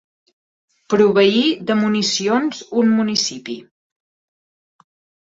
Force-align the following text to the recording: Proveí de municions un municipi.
Proveí 0.93 1.43
de 1.71 1.75
municions 1.81 2.61
un 2.83 2.89
municipi. 3.01 3.59